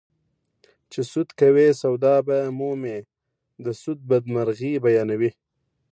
چې 0.91 0.99
سود 1.11 1.29
کوې 1.39 1.67
سودا 1.81 2.15
به 2.27 2.37
مومې 2.59 2.97
د 3.65 3.65
سود 3.81 3.99
بدمرغي 4.09 4.73
بیانوي 4.85 5.31